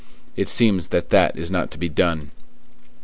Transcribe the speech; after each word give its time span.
It 0.35 0.47
seems 0.47 0.87
that 0.87 1.11
that 1.11 1.37
is 1.37 1.51
not 1.51 1.69
to 1.69 1.77
be 1.77 1.87
done. 1.87 2.31